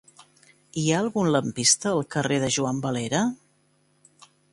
[0.83, 3.21] Hi ha algun lampista al carrer de Juan Valera?